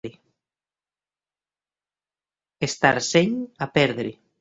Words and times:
Estar 2.71 2.97
seny 3.13 3.41
a 3.67 3.73
perdre. 3.79 4.21